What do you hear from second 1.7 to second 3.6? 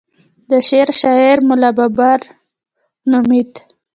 بابړ نومېد.